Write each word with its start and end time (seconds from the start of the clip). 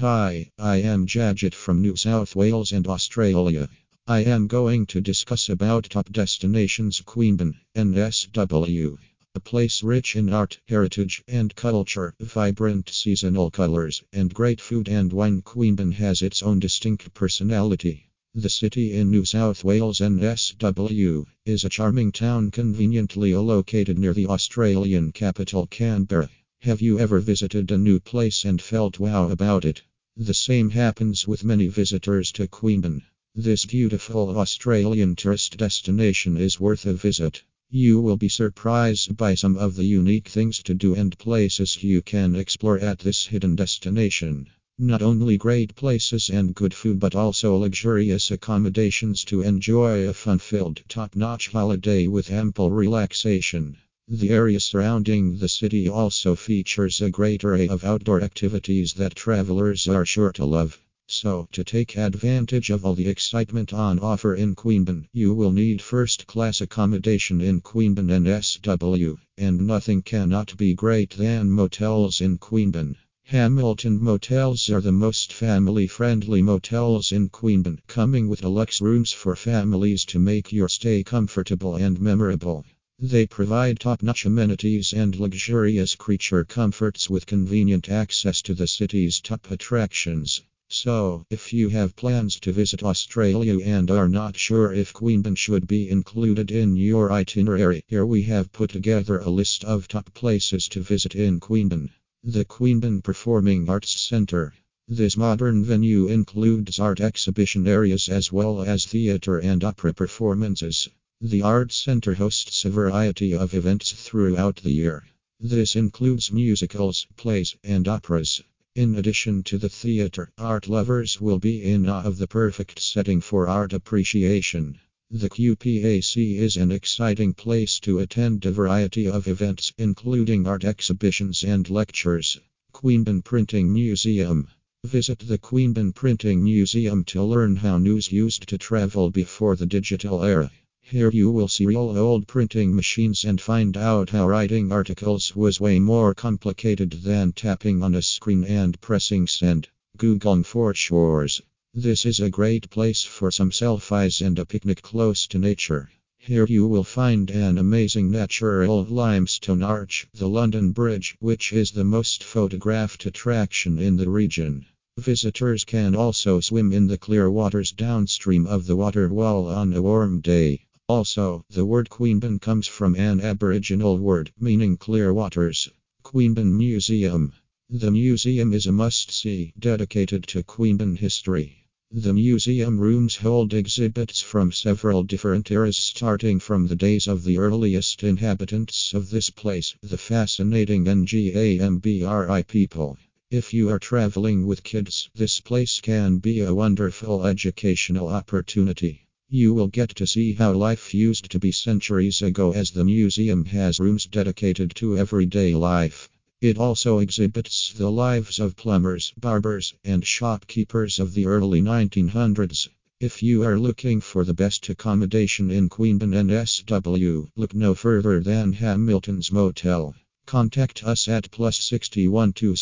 Hi, 0.00 0.50
I 0.58 0.78
am 0.78 1.06
Jajit 1.06 1.52
from 1.52 1.82
New 1.82 1.94
South 1.94 2.34
Wales 2.34 2.72
and 2.72 2.86
Australia. 2.86 3.68
I 4.06 4.20
am 4.20 4.46
going 4.46 4.86
to 4.86 5.02
discuss 5.02 5.50
about 5.50 5.90
top 5.90 6.10
destinations 6.10 7.02
Queanbeyan, 7.02 7.56
NSW. 7.76 8.96
A 9.34 9.40
place 9.40 9.82
rich 9.82 10.16
in 10.16 10.32
art, 10.32 10.58
heritage, 10.68 11.22
and 11.28 11.54
culture, 11.54 12.14
vibrant 12.18 12.88
seasonal 12.88 13.50
colors, 13.50 14.02
and 14.10 14.32
great 14.32 14.58
food 14.58 14.88
and 14.88 15.12
wine. 15.12 15.42
Queanbeyan 15.42 15.92
has 15.92 16.22
its 16.22 16.42
own 16.42 16.60
distinct 16.60 17.12
personality. 17.12 18.08
The 18.34 18.48
city 18.48 18.94
in 18.94 19.10
New 19.10 19.26
South 19.26 19.64
Wales, 19.64 20.00
NSW, 20.00 21.26
is 21.44 21.66
a 21.66 21.68
charming 21.68 22.10
town 22.10 22.50
conveniently 22.50 23.34
located 23.34 23.98
near 23.98 24.14
the 24.14 24.28
Australian 24.28 25.12
capital, 25.12 25.66
Canberra. 25.66 26.30
Have 26.60 26.80
you 26.80 26.98
ever 26.98 27.20
visited 27.20 27.70
a 27.70 27.76
new 27.76 28.00
place 28.00 28.46
and 28.46 28.62
felt 28.62 28.98
wow 28.98 29.28
about 29.28 29.66
it? 29.66 29.82
The 30.16 30.34
same 30.34 30.70
happens 30.70 31.26
with 31.26 31.44
many 31.44 31.68
visitors 31.68 32.30
to 32.32 32.46
Queanbeyan. 32.46 33.04
This 33.34 33.64
beautiful 33.64 34.36
Australian 34.38 35.16
tourist 35.16 35.56
destination 35.56 36.36
is 36.36 36.60
worth 36.60 36.84
a 36.84 36.92
visit. 36.92 37.42
You 37.70 38.00
will 38.00 38.18
be 38.18 38.28
surprised 38.28 39.16
by 39.16 39.34
some 39.34 39.56
of 39.56 39.76
the 39.76 39.84
unique 39.84 40.28
things 40.28 40.62
to 40.64 40.74
do 40.74 40.94
and 40.94 41.16
places 41.16 41.82
you 41.82 42.02
can 42.02 42.36
explore 42.36 42.78
at 42.80 42.98
this 42.98 43.24
hidden 43.26 43.56
destination. 43.56 44.48
Not 44.78 45.00
only 45.00 45.38
great 45.38 45.74
places 45.74 46.28
and 46.28 46.54
good 46.54 46.74
food, 46.74 46.98
but 47.00 47.14
also 47.14 47.56
luxurious 47.56 48.30
accommodations 48.30 49.24
to 49.24 49.42
enjoy 49.42 50.08
a 50.08 50.12
fun 50.12 50.40
filled, 50.40 50.82
top 50.88 51.14
notch 51.14 51.48
holiday 51.48 52.08
with 52.08 52.30
ample 52.30 52.70
relaxation. 52.70 53.78
The 54.12 54.30
area 54.30 54.58
surrounding 54.58 55.38
the 55.38 55.48
city 55.48 55.88
also 55.88 56.34
features 56.34 57.00
a 57.00 57.10
great 57.10 57.44
array 57.44 57.68
of 57.68 57.84
outdoor 57.84 58.22
activities 58.22 58.94
that 58.94 59.14
travelers 59.14 59.86
are 59.86 60.04
sure 60.04 60.32
to 60.32 60.44
love. 60.44 60.80
So, 61.06 61.46
to 61.52 61.62
take 61.62 61.96
advantage 61.96 62.70
of 62.70 62.84
all 62.84 62.96
the 62.96 63.06
excitement 63.06 63.72
on 63.72 64.00
offer 64.00 64.34
in 64.34 64.56
Queanbeyan, 64.56 65.06
you 65.12 65.32
will 65.32 65.52
need 65.52 65.80
first 65.80 66.26
class 66.26 66.60
accommodation 66.60 67.40
in 67.40 67.60
Queanbeyan 67.60 68.10
NSW, 68.10 69.16
and 69.38 69.64
nothing 69.64 70.02
cannot 70.02 70.56
be 70.56 70.74
great 70.74 71.10
than 71.10 71.48
motels 71.48 72.20
in 72.20 72.38
Queanbeyan. 72.38 72.96
Hamilton 73.26 74.02
Motels 74.02 74.68
are 74.70 74.80
the 74.80 74.90
most 74.90 75.32
family 75.32 75.86
friendly 75.86 76.42
motels 76.42 77.12
in 77.12 77.28
Queanbeyan, 77.28 77.78
coming 77.86 78.26
with 78.26 78.40
deluxe 78.40 78.80
rooms 78.80 79.12
for 79.12 79.36
families 79.36 80.04
to 80.06 80.18
make 80.18 80.52
your 80.52 80.68
stay 80.68 81.04
comfortable 81.04 81.76
and 81.76 82.00
memorable. 82.00 82.64
They 83.02 83.26
provide 83.26 83.80
top 83.80 84.02
notch 84.02 84.26
amenities 84.26 84.92
and 84.92 85.18
luxurious 85.18 85.94
creature 85.94 86.44
comforts 86.44 87.08
with 87.08 87.24
convenient 87.24 87.88
access 87.88 88.42
to 88.42 88.52
the 88.52 88.66
city's 88.66 89.22
top 89.22 89.50
attractions. 89.50 90.42
So, 90.68 91.24
if 91.30 91.50
you 91.50 91.70
have 91.70 91.96
plans 91.96 92.38
to 92.40 92.52
visit 92.52 92.82
Australia 92.82 93.58
and 93.64 93.90
are 93.90 94.06
not 94.06 94.36
sure 94.36 94.74
if 94.74 94.92
Queanbeyan 94.92 95.34
should 95.34 95.66
be 95.66 95.88
included 95.88 96.50
in 96.50 96.76
your 96.76 97.10
itinerary, 97.10 97.84
here 97.86 98.04
we 98.04 98.24
have 98.24 98.52
put 98.52 98.68
together 98.68 99.18
a 99.18 99.30
list 99.30 99.64
of 99.64 99.88
top 99.88 100.12
places 100.12 100.68
to 100.68 100.82
visit 100.82 101.14
in 101.14 101.40
Queanbeyan. 101.40 101.88
The 102.22 102.44
Queanbeyan 102.44 103.02
Performing 103.02 103.66
Arts 103.70 103.98
Centre. 103.98 104.52
This 104.86 105.16
modern 105.16 105.64
venue 105.64 106.06
includes 106.06 106.78
art 106.78 107.00
exhibition 107.00 107.66
areas 107.66 108.10
as 108.10 108.30
well 108.30 108.60
as 108.60 108.84
theatre 108.84 109.38
and 109.38 109.64
opera 109.64 109.94
performances. 109.94 110.90
The 111.22 111.42
Arts 111.42 111.76
Center 111.76 112.14
hosts 112.14 112.64
a 112.64 112.70
variety 112.70 113.34
of 113.34 113.52
events 113.52 113.92
throughout 113.92 114.56
the 114.56 114.72
year. 114.72 115.04
This 115.38 115.76
includes 115.76 116.32
musicals, 116.32 117.06
plays, 117.18 117.54
and 117.62 117.86
operas. 117.86 118.42
In 118.74 118.94
addition 118.94 119.42
to 119.42 119.58
the 119.58 119.68
theater, 119.68 120.32
art 120.38 120.66
lovers 120.66 121.20
will 121.20 121.38
be 121.38 121.62
in 121.62 121.86
awe 121.90 122.04
of 122.04 122.16
the 122.16 122.26
perfect 122.26 122.80
setting 122.80 123.20
for 123.20 123.48
art 123.48 123.74
appreciation. 123.74 124.80
The 125.10 125.28
QPAC 125.28 126.38
is 126.38 126.56
an 126.56 126.72
exciting 126.72 127.34
place 127.34 127.80
to 127.80 127.98
attend 127.98 128.46
a 128.46 128.50
variety 128.50 129.06
of 129.06 129.28
events, 129.28 129.74
including 129.76 130.46
art 130.46 130.64
exhibitions 130.64 131.44
and 131.44 131.68
lectures. 131.68 132.40
Queanbeyan 132.72 133.22
Printing 133.22 133.70
Museum. 133.70 134.48
Visit 134.86 135.18
the 135.18 135.36
Queanbeyan 135.36 135.94
Printing 135.94 136.42
Museum 136.42 137.04
to 137.04 137.22
learn 137.22 137.56
how 137.56 137.76
news 137.76 138.10
used 138.10 138.48
to 138.48 138.56
travel 138.56 139.10
before 139.10 139.54
the 139.54 139.66
digital 139.66 140.24
era. 140.24 140.50
Here 140.90 141.12
you 141.12 141.30
will 141.30 141.46
see 141.46 141.66
real 141.66 141.96
old 141.96 142.26
printing 142.26 142.74
machines 142.74 143.24
and 143.24 143.40
find 143.40 143.76
out 143.76 144.10
how 144.10 144.26
writing 144.26 144.72
articles 144.72 145.36
was 145.36 145.60
way 145.60 145.78
more 145.78 146.16
complicated 146.16 146.90
than 147.04 147.32
tapping 147.32 147.80
on 147.80 147.94
a 147.94 148.02
screen 148.02 148.42
and 148.42 148.80
pressing 148.80 149.28
send. 149.28 149.68
Googong 149.96 150.44
Foreshores. 150.44 151.42
This 151.72 152.04
is 152.04 152.18
a 152.18 152.28
great 152.28 152.70
place 152.70 153.04
for 153.04 153.30
some 153.30 153.52
selfies 153.52 154.20
and 154.20 154.36
a 154.36 154.44
picnic 154.44 154.82
close 154.82 155.28
to 155.28 155.38
nature. 155.38 155.88
Here 156.18 156.44
you 156.46 156.66
will 156.66 156.82
find 156.82 157.30
an 157.30 157.56
amazing 157.56 158.10
natural 158.10 158.82
limestone 158.82 159.62
arch, 159.62 160.08
the 160.12 160.28
London 160.28 160.72
Bridge, 160.72 161.16
which 161.20 161.52
is 161.52 161.70
the 161.70 161.84
most 161.84 162.24
photographed 162.24 163.06
attraction 163.06 163.78
in 163.78 163.96
the 163.96 164.10
region. 164.10 164.66
Visitors 164.98 165.62
can 165.62 165.94
also 165.94 166.40
swim 166.40 166.72
in 166.72 166.88
the 166.88 166.98
clear 166.98 167.30
waters 167.30 167.70
downstream 167.70 168.44
of 168.44 168.66
the 168.66 168.74
water 168.74 169.08
wall 169.08 169.46
on 169.46 169.72
a 169.72 169.80
warm 169.80 170.20
day. 170.20 170.66
Also, 170.92 171.44
the 171.48 171.64
word 171.64 171.88
Queanbeyan 171.88 172.40
comes 172.40 172.66
from 172.66 172.96
an 172.96 173.20
Aboriginal 173.20 173.96
word 173.96 174.32
meaning 174.40 174.76
clear 174.76 175.14
waters. 175.14 175.68
Queanbeyan 176.02 176.52
Museum. 176.56 177.32
The 177.68 177.92
museum 177.92 178.52
is 178.52 178.66
a 178.66 178.72
must 178.72 179.12
see 179.12 179.52
dedicated 179.56 180.24
to 180.26 180.42
Queanbeyan 180.42 180.98
history. 180.98 181.64
The 181.92 182.12
museum 182.12 182.80
rooms 182.80 183.14
hold 183.14 183.54
exhibits 183.54 184.20
from 184.20 184.50
several 184.50 185.04
different 185.04 185.48
eras, 185.52 185.76
starting 185.76 186.40
from 186.40 186.66
the 186.66 186.74
days 186.74 187.06
of 187.06 187.22
the 187.22 187.38
earliest 187.38 188.02
inhabitants 188.02 188.92
of 188.92 189.10
this 189.10 189.30
place, 189.30 189.76
the 189.82 189.96
fascinating 189.96 190.86
Ngambri 190.86 192.48
people. 192.48 192.98
If 193.30 193.54
you 193.54 193.68
are 193.68 193.78
traveling 193.78 194.44
with 194.44 194.64
kids, 194.64 195.08
this 195.14 195.38
place 195.38 195.80
can 195.80 196.18
be 196.18 196.40
a 196.40 196.52
wonderful 196.52 197.24
educational 197.24 198.08
opportunity. 198.08 199.06
You 199.32 199.54
will 199.54 199.68
get 199.68 199.90
to 199.90 200.08
see 200.08 200.32
how 200.32 200.54
life 200.54 200.92
used 200.92 201.30
to 201.30 201.38
be 201.38 201.52
centuries 201.52 202.20
ago, 202.20 202.52
as 202.52 202.72
the 202.72 202.84
museum 202.84 203.44
has 203.44 203.78
rooms 203.78 204.06
dedicated 204.06 204.74
to 204.74 204.98
everyday 204.98 205.54
life. 205.54 206.08
It 206.40 206.58
also 206.58 206.98
exhibits 206.98 207.72
the 207.72 207.92
lives 207.92 208.40
of 208.40 208.56
plumbers, 208.56 209.14
barbers, 209.16 209.72
and 209.84 210.04
shopkeepers 210.04 210.98
of 210.98 211.14
the 211.14 211.26
early 211.26 211.62
1900s. 211.62 212.70
If 212.98 213.22
you 213.22 213.44
are 213.44 213.56
looking 213.56 214.00
for 214.00 214.24
the 214.24 214.34
best 214.34 214.68
accommodation 214.68 215.48
in 215.52 215.68
Queanbeyan 215.68 216.12
NSW, 216.12 217.28
look 217.36 217.54
no 217.54 217.76
further 217.76 218.18
than 218.18 218.54
Hamilton's 218.54 219.30
Motel. 219.30 219.94
Contact 220.26 220.82
us 220.82 221.06
at 221.06 221.30
plus 221.30 221.62
61 221.62 222.32
to 222.32 222.56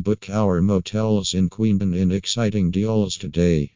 book 0.00 0.30
our 0.30 0.62
motels 0.62 1.34
in 1.34 1.50
Queanbeyan 1.50 1.96
in 1.96 2.12
exciting 2.12 2.70
deals 2.70 3.16
today. 3.16 3.72